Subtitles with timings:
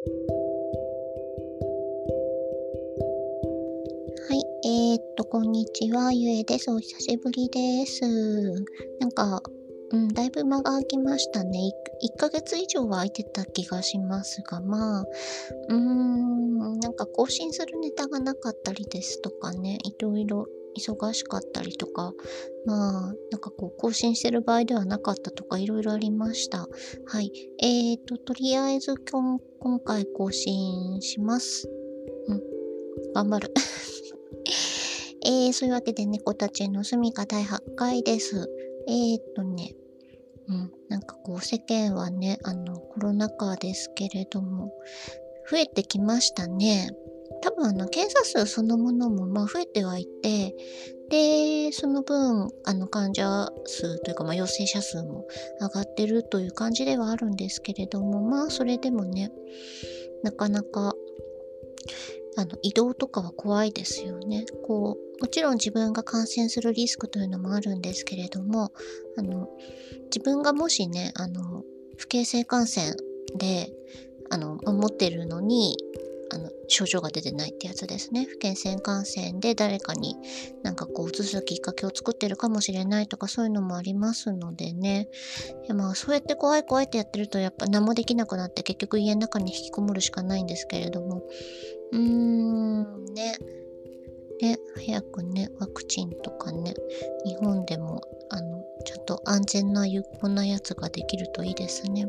[0.00, 0.06] は
[4.34, 6.70] い、えー、っと、こんにちは、ゆえです。
[6.70, 8.00] お久しぶりです。
[8.98, 9.42] なんか、
[9.90, 11.58] うん、だいぶ間が空きましたね。
[12.02, 20.46] 1, 1ヶ月以上は空いてた気がしますが、まあ、うーん、なんか更新するネタがなかったりですとかね、いろいろ
[20.76, 22.12] 忙しかったりとか、
[22.66, 26.68] まあ、なんかこう、更新してる場合ではなかったとか、いろいろありました。
[27.06, 27.32] はい。
[27.62, 31.68] えーと、とりあえず今、今回更新します。
[32.28, 32.42] うん。
[33.14, 33.54] 頑張る。
[35.24, 38.48] えー、そういうわけで猫たちの住みか第8回です。
[38.88, 39.74] えーとね、
[40.48, 44.72] うん、なんかこう世間はね、あのコロナ禍ですけれども、
[45.50, 46.90] 増えてきましたね。
[47.42, 50.54] 多分あの検査数そのものもまあ増えてはいて、
[51.08, 55.26] で、その分、あの患者数というか、まあ、陽性者数も
[55.60, 59.32] 上がってるという感じではあるんですけれども、まあそれでもね、
[60.22, 60.94] なかなか
[62.36, 64.46] あの移動とかは怖いですよね。
[64.66, 68.72] こうもちろん自分が感染するリスクというのもあるんですけれども
[69.18, 69.48] あの
[70.04, 71.62] 自分がもしねあの
[71.98, 72.94] 不形成感染
[73.36, 73.70] で
[74.30, 75.76] あの持ってるのに
[76.32, 78.24] あの症状が出てないってやつですね。
[78.24, 80.16] 不健性感染で誰かに
[80.62, 85.08] なんかこう移すきっかけを作ってるかもしれないとかそういうのもありますのでね。
[85.64, 91.22] いやまあそうやって怖い怖いってやってるとやっぱ何もできなくなって結局家の中に引きこもるしかないんですけれども。
[91.92, 93.36] うーんね。
[94.40, 96.72] ね、早くね、ワクチンとかね、
[97.26, 102.06] 日本でも、あの、ちゃんと安全な有効なやつができるといいですね。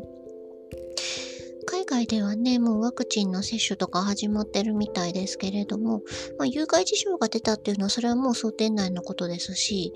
[1.92, 6.02] 外ではね、もうワクチンの接種とか始まってるみたいですけれども、
[6.38, 9.92] まあ、有害事象が出たっていうのは、それはもう想定内のことですし、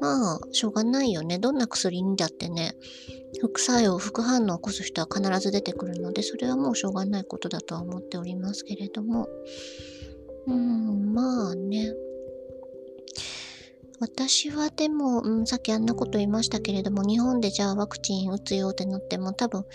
[0.00, 1.40] まあ、しょうがないよね。
[1.40, 2.76] どんな薬にだってね、
[3.40, 9.28] 副作用、副反応を起こす人は必ず出てくるので、それはもうしょうがないことだとは思っておりますけれども、
[10.46, 11.92] うん、まあね。
[14.00, 19.66] 私はでも、うん、さっきあんなこと言いましたけれども、日本でじゃあワクチン打つよってなっても多分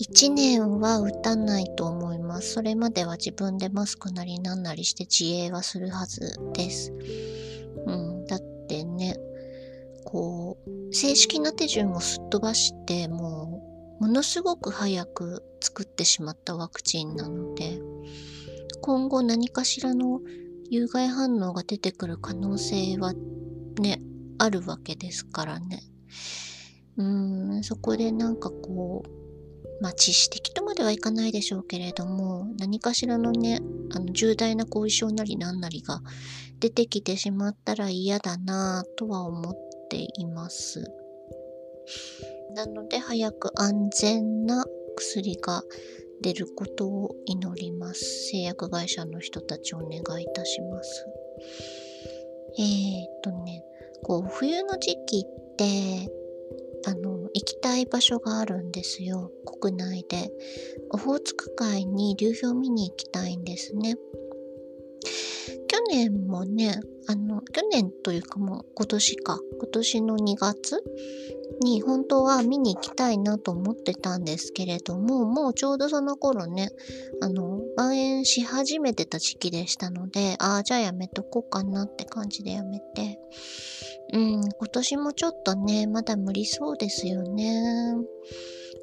[0.00, 2.54] 1年は打たないと思います。
[2.54, 6.92] それまでは自分でマスクなりなんなりして自衛はするはずです。
[7.86, 9.16] うん、だってね、
[10.04, 13.62] こう、正式な手順をすっ飛ばして、も
[14.00, 17.80] う、ものすごく早く作ってしまったワクチンなので、
[18.80, 20.20] 今後何かしらの
[20.70, 23.14] 有害反応が出てくる可能性は
[23.80, 24.00] ね、
[24.38, 25.82] あるわけですからね。
[26.96, 36.02] うーん、そこでなんかこう、まあ、致死的とまではいかないでしょうけれども、何かしらのね、あの重大な後遺症なりなんなりが
[36.58, 39.54] 出てきてしまったら嫌だなぁとは思っ
[39.88, 40.84] ています。
[42.54, 44.64] なので、早く安全な
[44.96, 45.62] 薬が
[46.22, 48.28] 出ることを祈ります。
[48.30, 51.06] 製薬会社の人たちお願いいたします。
[52.58, 53.62] えー、っとね、
[54.02, 56.10] こう、冬の時期って、
[56.86, 59.30] あの、行きたい場所があるんですよ。
[59.60, 60.30] 国内で。
[60.90, 63.96] オホーツク海に流氷見に行きたいんですね。
[65.68, 69.38] 去年もね、あの、去年というかもう今年か。
[69.60, 70.82] 今年の2月
[71.60, 76.70] に本当は見に行きたいなと思ってたんですけれども、もうちょうどその頃ね、
[77.20, 77.47] あの、
[77.78, 83.20] 蔓延し始めてた時期でしたので、ああ、じゃあやめとこうかなって感じでやめて、
[84.12, 87.94] うん、今年もちょっとね、まだ無理そうですよね。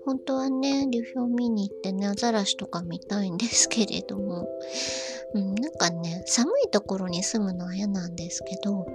[0.05, 4.47] 本当はね、流氷見に行ってね、アザラシとか見たいんですけれども、
[5.34, 8.85] うん、なんかね、寒いところに住むのは嫌なんですけど、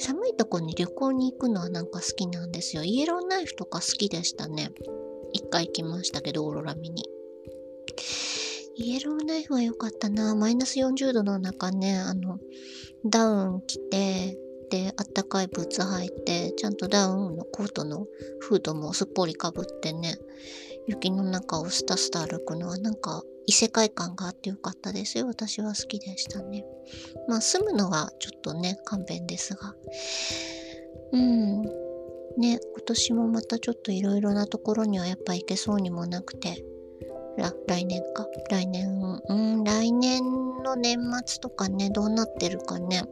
[0.00, 2.82] 寒いところに旅行に行くのはなんか好きなんですよ。
[2.82, 4.70] イエローナイフとか好きでしたね。
[5.32, 7.04] 一回行きましたけど、オーロラ見に。
[8.78, 10.34] イエローナイフは良かったな。
[10.34, 12.38] マイナス40度の中ね、あの、
[13.06, 14.38] ダウン着て、
[14.68, 18.06] で、あったかいブーツ履いて、ちゃんとダウンのコートの
[18.40, 20.18] フードもすっぽりかぶってね、
[20.86, 25.26] 雪の中をスタスタ歩くのはなんか異世界感があってよかったですよ。
[25.26, 26.66] 私は好きでしたね。
[27.28, 29.74] まあ住むのはちょっとね、勘弁ですが。
[31.12, 31.62] うん。
[31.62, 36.62] ね、今年もまたちょっといろいろなところにはやっぱ行けそうにもなくて、
[37.36, 38.26] 来年か。
[38.50, 40.22] 来年、うん、来年
[40.62, 43.04] の年末とかね、どうなってるかね。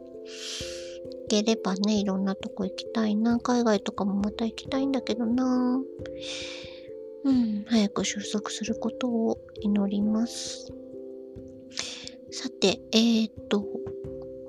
[1.27, 3.39] ければね、いろんなとこ行きたいな。
[3.39, 5.81] 海外とかもまた行きたいんだけどな。
[7.23, 10.71] うん、早く収束することを祈ります。
[12.31, 13.65] さて、えー、っと、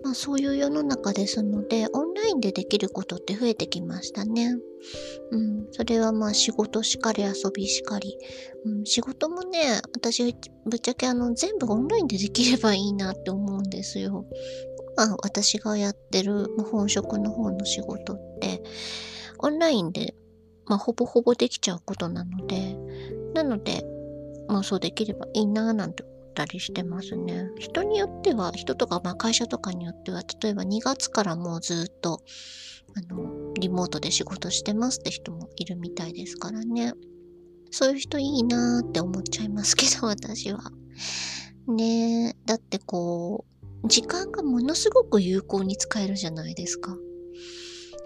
[0.07, 4.55] まあそういう世の中ですので、オンラインでできることって増えてきましたね。
[5.33, 8.17] うん、それはまあ仕事しかり遊びしかり、
[8.65, 14.25] うん、仕事もね、私ぶっちゃけあの全部オンラインでできればいいなって思うんですよ。
[14.97, 18.63] まあ私がやってる本職の方の仕事って、
[19.41, 20.15] オンラインで
[20.67, 22.77] まあほぼほぼできちゃうことなので、
[23.35, 23.85] なので、
[24.47, 26.05] まあそうできればいいななんて
[26.43, 27.49] ったりしてますね。
[27.59, 32.21] 人によっては、人とか、まあ、会社とかによっては、例えば2月からもうずっと、
[32.95, 36.93] あの、リモートで仕事してますって人もいるみたいですからね。
[37.71, 40.71] そういう人いいなーって思っちゃいますけど、 私は。
[41.69, 43.47] ねえ、だってこ
[43.85, 46.97] う、時間がものすごく有効に使えるじゃないですか。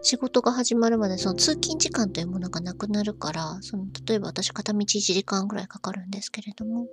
[0.02, 6.88] 仕事が始まるまでその通勤時間というものがなくなるから、その例えば私片道1時間ぐらいかかるんですけれども、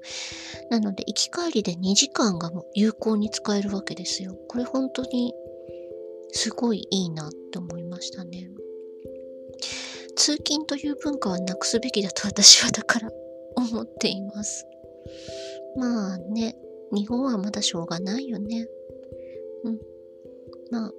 [0.70, 4.38] なので行き帰りで2時間がもう有効に使えるわけですよ。
[4.48, 5.34] これ本当に
[6.32, 8.50] すごいいいなって思いましたね。
[10.16, 13.12] 通勤という文化はなくすべきだと 私はだから
[13.56, 14.66] 思っています。
[15.78, 16.58] まあね、
[16.92, 18.68] 日本はまだしょうがないよね。
[19.64, 19.80] うん。
[20.72, 20.92] まあ、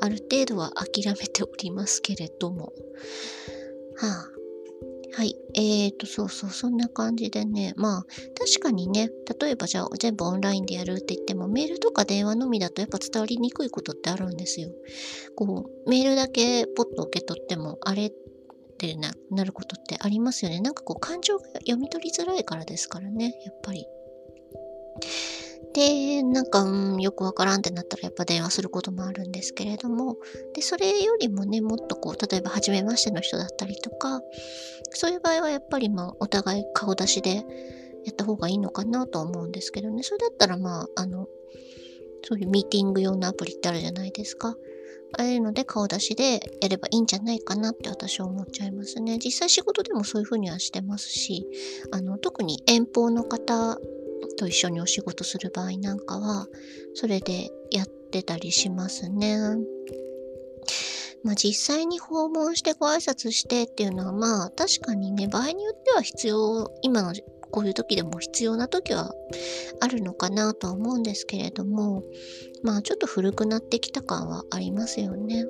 [0.00, 2.72] ある程度は諦めておりますけれども。
[3.96, 4.38] はあ、
[5.18, 5.36] はい。
[5.54, 7.72] えーと、そうそう、そんな感じでね。
[7.76, 8.02] まあ、
[8.38, 9.10] 確かにね、
[9.40, 14.70] 例えばじゃあ全部オンラインでやるって言っても、メールとか電話のみだとやっぱ伝わりにくいことってあるんですよ。
[15.34, 18.12] こう、メールだけポッと受け取っても、あれっ
[18.78, 20.60] てななることってありますよね。
[20.60, 23.86] なんかこう、感情が読み取りづらいからですからね、やっぱり。
[25.74, 30.16] で、なんか、うん、よくわからんってなったらやっぱ電話することもあるんですけれども、
[30.54, 34.20] で、それよりもね、もっとこう、例えば初めましての人だったりとか、
[34.90, 37.42] そういう場合はやっぱりまあ、お互い顔出しでや
[38.12, 41.28] った方がいいのかなと思うんですけどね、それだったらまあ、あの、
[42.24, 44.56] そういうミーティング用のアプリってあるじゃないですか。
[45.16, 49.18] ああいうので顔出しでやればいいんじゃないかなって私は思っちゃいますね。
[49.18, 51.46] 実際仕事でもそういうふうにはしてますし、
[51.92, 53.78] あの、特に遠方の方
[54.38, 56.46] と一緒にお仕事する場合なんかは、
[56.94, 59.38] それでやってたりしますね。
[61.24, 67.12] まあ実際に訪問してご挨拶してっていうのはまあ確かにね、場合によっては必要、今の
[67.50, 69.12] こういう時でも必要な時は
[69.80, 72.04] あるのかなとは思うんですけれども、
[72.62, 75.44] まあちょっと古くなってきた感はありますよね。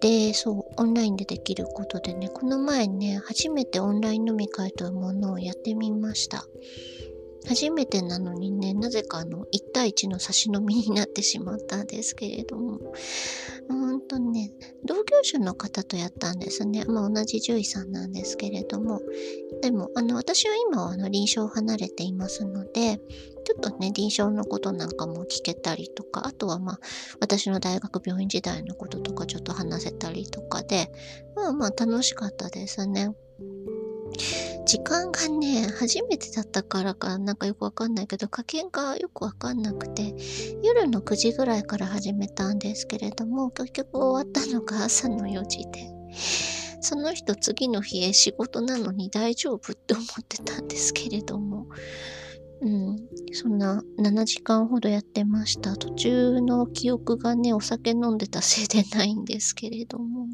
[0.00, 6.46] で、そう、オンラインでできることでね、この前ね、初めてオンライン飲み会というものをやってみました。
[7.46, 12.78] 初めてなのにね、なぜかあの、1対1の差し飲みになってしまったんですけれども、
[13.68, 14.52] うんとね、
[14.84, 16.84] 同業者の方とやったんですね。
[16.84, 19.00] まあ同じ獣医さんなんですけれども、
[19.62, 22.98] でも、あの、私は今はあの臨床を離れていますので、
[23.44, 26.80] ちょっとね、臨床のことなんかも聞けたりとか、あとはまあ、
[27.20, 30.90] 私の大学病院時代のこととかちょっと話せたりとかで、
[31.34, 33.14] まあまあ楽しかったですね。
[34.70, 40.14] 時間がね、初めてだったからかなんかよくわかんないけど、加減がよくわかんなくて、
[40.62, 45.92] 夜の9時ぐらいから始めたんですけれども、結局終わったのが朝の4時で、
[46.80, 51.66] その人次の日へ仕事なのに大丈夫って思ってたんですけれども、
[52.60, 52.96] うん、
[53.32, 55.76] そんな7時間ほどやってました。
[55.76, 60.28] 途中の記憶がね、お酒飲んでたせいでないんですけれども。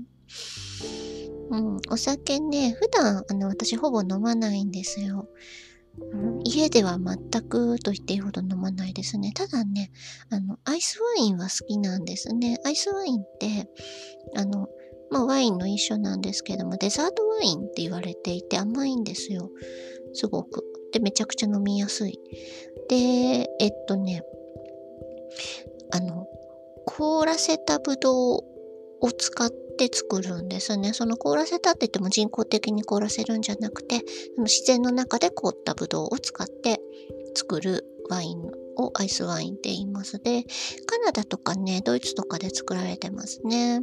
[1.50, 5.28] うん、お酒ね、普段、あの、私ほぼ飲まないんですよ。
[6.12, 9.32] うん、家では全くと言っていいほど飲まないですね。
[9.34, 9.90] ただね、
[10.30, 12.58] あの、アイスワインは好きなんですね。
[12.64, 13.68] アイスワインって、
[14.34, 14.68] あの、
[15.10, 19.50] まあ、ワインの一種なんですけども、デザートワインって言われていて甘いんですよ。
[20.12, 20.64] すごく。
[20.92, 22.18] で、めちゃくちゃ飲みやすい。
[22.88, 24.22] で、えっとね、
[25.92, 26.26] あの、
[26.84, 28.40] 凍らせたブドウ
[29.00, 30.92] を使って作るんですね。
[30.92, 33.98] その凍らせたって言っても人工的に凍らせるんじゃなくて、
[34.34, 36.80] その自然の中で凍ったブドウを使って
[37.34, 38.38] 作るワイン
[38.76, 40.44] をアイスワインって言いますで、
[40.86, 43.80] カナダとかね、ドイツとかで作られてますね。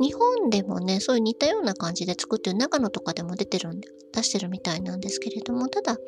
[0.00, 5.98] 日本でもね、そういう似たような感じで作ってる長野とかでも出てるんで、出してるみたいなんですけれども、ただ、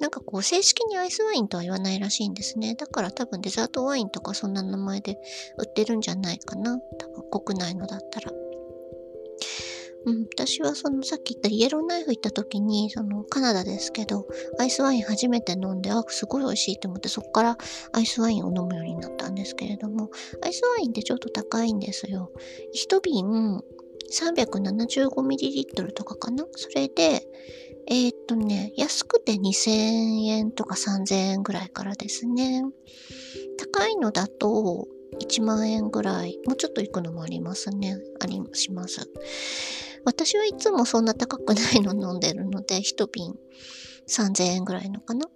[0.00, 2.74] なんかこう、正式にアイスワインとは言わないらしいんですね。
[2.74, 5.18] だから多分デザートワインとかそんな名前で
[5.56, 6.78] 売ってるんじゃないかな。
[6.98, 8.32] 多分国内のだったら。
[10.08, 14.26] うん、私はそのさっき言ったイエローナイフ行った時に、そのカナダですけど、
[14.58, 17.58] アイスワイン初めて飲んで、あ、すごい美味しいと思って、そこから
[17.92, 20.10] アイスワインを飲むようになったんですけれども、
[20.42, 22.32] アイスワインってちょっと高いんですよ。
[22.72, 23.62] 一瓶
[24.10, 26.46] 375ml とかかな？
[26.52, 27.28] それで、
[27.90, 29.70] えー、っとね、安くて2000
[30.26, 32.62] 円とか3000円ぐらいからですね。
[33.58, 34.86] 高いのだと
[35.20, 37.98] 1万円ぐらい、もうちょっと行くのもありますね。
[38.20, 39.10] ありします。
[40.04, 43.34] 私はいつもそんな高くないの飲んでるので、 1瓶
[44.08, 45.28] 3000円ぐらいのかな？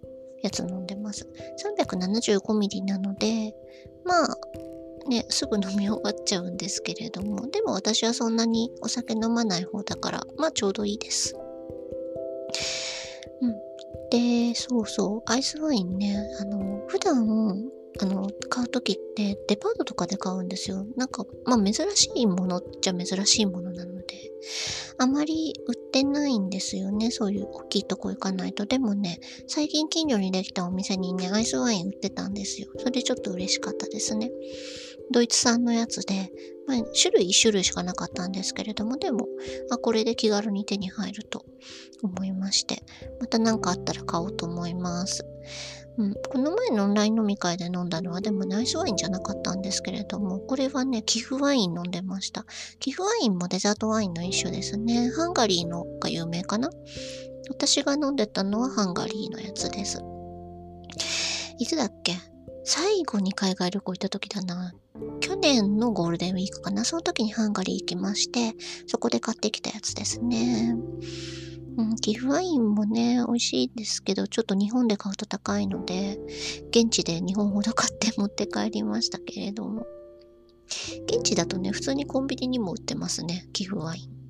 [0.43, 1.29] やつ飲んでます。
[1.79, 3.55] 375ミリなので、
[4.05, 4.37] まあ、
[5.09, 11.37] ね、すぐ飲み終わっちゃうんですけれども、でも私はそんなにお酒飲まない方だから、まあちょうどいいです。
[13.41, 13.55] うん。
[14.11, 20.87] で、そうそう、アイスワインね、あの、普段、あの、買うときってデパートとかで買うんですよ。
[20.97, 23.92] なんか、まあ珍しいものっちゃ珍しいものなの、
[24.99, 27.11] あまり売ってないんですよね。
[27.11, 28.67] そういう大きいとこ行かないと。
[28.67, 32.69] でもね、最近近所にできたお店にね、アイスワイン売ってたんですよ。
[32.79, 34.31] それちょっと嬉しかったですね。
[35.13, 36.33] ドイツ産のやつで、
[36.67, 39.27] まあ、種類1種類しかなかったんですけれども、でも、
[39.71, 41.45] あ、これで気軽に手に入ると
[42.03, 42.83] 思いまして、
[43.21, 45.25] また何かあったら買おうと思います。
[45.99, 52.47] うん、この前のオンライン飲み会で飲んだのはでもナイスワインじゃなかったんですけれども、これはね、寄付ワイン飲んでました。
[52.81, 55.11] 寄付ワインもデザートワインの一種ですね。
[55.11, 56.71] ハンガリーのが有名かな？
[57.51, 60.01] 私が飲んでたのはハンガリーのやつです。
[61.59, 62.17] いつだっけ？
[62.65, 64.73] 最後に海外旅行行った時だな。
[65.21, 66.85] 去年のゴールデンウィークかな。
[66.85, 68.55] その時にハンガリー行きまして、
[68.87, 70.77] そこで買ってきたやつですね。
[71.77, 76.19] うん、岐阜ワインもね、美味しいんですけど、ちょっと日本で買うと高いので、
[76.71, 79.87] 現地で2本ほど買って持って帰りましたけれども。
[81.07, 84.22] 現地だとね、普通にコンビニにも売ってますね、岐阜ワイン。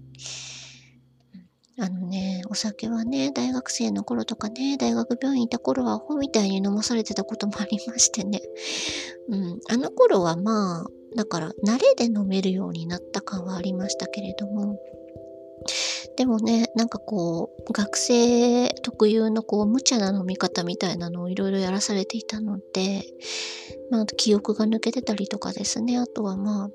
[1.79, 8.43] あのね、お酒はね、大学生の頃とかね、大学病院いた頃はアホみたいに飲まされてたこともありましてね。
[9.29, 10.87] うん、あの頃はまあ、
[11.17, 14.79] だから慣れで飲めるようになった感はありましたけれども、
[16.17, 23.05] でもね、なんかこう、学生特有のこう、無茶な飲み方みたいなのをいろいろやらされていたので、
[23.91, 25.99] まあ、記憶が抜けてたりとかですね。
[25.99, 26.71] あとはまあ、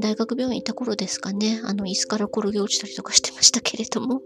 [0.00, 1.60] 大学病院いた頃ですかね。
[1.64, 4.22] あの、椅子から転げ落ちたりとかしてましたけれども。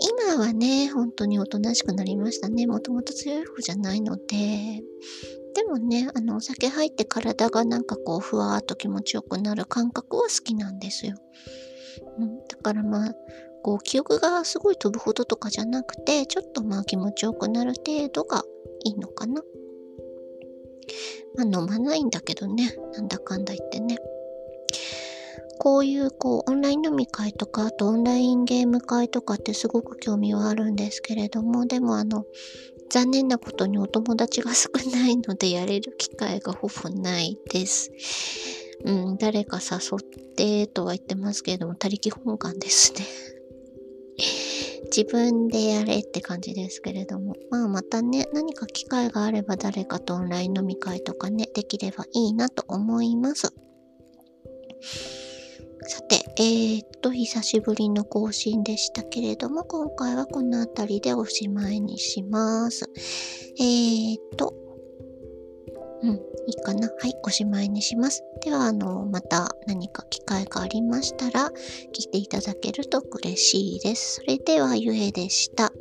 [0.00, 2.66] 今はね、本当におとなしくなりましたね。
[2.66, 4.82] もともと強い方じゃないので。
[5.54, 11.14] でもね、あの、お酒入って体がなんかこう、ふわーっと気持ちよくなる感覚は好きなんですよ。
[12.18, 13.14] うん、だからまあ、
[13.62, 18.44] こう、記憶がすごい飛ぶほどとかじゃなくて、ちょっとまあ気持ちよくなる程度が
[18.84, 19.42] いいのかな。
[21.36, 23.98] まあ飲まないんだけどね、なんだかんだ言ってね。
[25.62, 32.24] こういうこうオンライン飲み会とか、あとオンラインゲーム会とかってすごく興味はあるんですけれども、でもあの、
[32.88, 37.92] 残念なことにお友達が少ないのでやれる機会がほぼないです。
[38.86, 43.04] うん、誰か誘ってとは言ってますけれども、他力本願ですね。
[44.84, 47.34] 自分でやれって感じですけれども。
[47.50, 53.52] まあまたね、何か機会があれば誰かとオンライン飲み会とかね、できればいいなと思います。
[55.86, 62.88] さて、えー、っと、久しぶりの更新でしたけれども、今回はこの辺りでおしまいにします。
[63.58, 64.54] えー、っと、
[66.02, 66.18] うん、い
[66.48, 66.88] いかな？
[66.88, 68.22] はい、おしまいにします。
[68.42, 71.50] では、あの、また何か機会がありましたら、
[71.94, 74.16] 聞いていただけると嬉しいです。
[74.16, 75.72] それでは、ゆえでした。